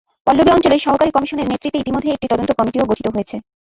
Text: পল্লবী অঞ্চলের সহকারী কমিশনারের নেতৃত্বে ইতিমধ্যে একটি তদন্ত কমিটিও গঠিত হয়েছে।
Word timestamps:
পল্লবী 0.27 0.51
অঞ্চলের 0.53 0.83
সহকারী 0.85 1.11
কমিশনারের 1.13 1.51
নেতৃত্বে 1.51 1.81
ইতিমধ্যে 1.81 2.09
একটি 2.11 2.27
তদন্ত 2.31 2.51
কমিটিও 2.59 2.89
গঠিত 2.91 3.07
হয়েছে। 3.13 3.35